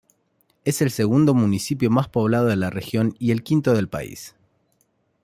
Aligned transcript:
Es 0.65 0.81
el 0.81 0.89
segundo 0.89 1.35
municipio 1.35 1.91
más 1.91 2.07
poblado 2.09 2.47
de 2.47 2.55
la 2.55 2.71
región 2.71 3.13
y 3.19 3.29
el 3.29 3.43
quinto 3.43 3.75
del 3.75 3.87
país. 3.87 4.33